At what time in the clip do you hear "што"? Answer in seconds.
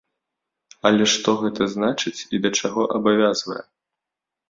1.15-1.29